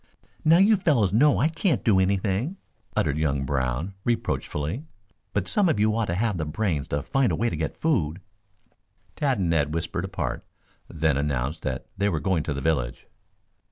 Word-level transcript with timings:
"Now, 0.43 0.57
you 0.57 0.77
fellows 0.77 1.13
know 1.13 1.37
I 1.39 1.47
can't 1.47 1.83
do 1.83 1.99
anything," 1.99 2.57
uttered 2.95 3.17
young 3.19 3.45
Brown 3.45 3.93
reproachfully. 4.03 4.85
"But 5.31 5.47
some 5.47 5.69
of 5.69 5.79
you 5.79 5.95
ought 5.95 6.05
to 6.05 6.15
have 6.15 6.37
the 6.39 6.45
brains 6.45 6.87
to 6.87 7.03
find 7.03 7.31
a 7.31 7.35
way 7.35 7.51
to 7.51 7.55
get 7.55 7.77
food." 7.77 8.19
Tad 9.15 9.37
and 9.37 9.51
Ned 9.51 9.75
whispered 9.75 10.03
apart, 10.05 10.43
then 10.87 11.17
announced 11.17 11.61
that 11.61 11.85
they 11.99 12.09
were 12.09 12.19
going 12.19 12.41
to 12.45 12.53
the 12.55 12.61
village. 12.61 13.05